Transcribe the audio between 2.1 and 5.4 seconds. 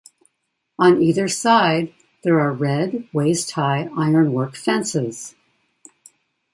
there are red, waist-high, ironwork fences.